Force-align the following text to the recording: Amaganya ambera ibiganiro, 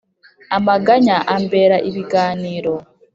Amaganya 0.57 1.17
ambera 1.35 1.77
ibiganiro, 1.89 2.73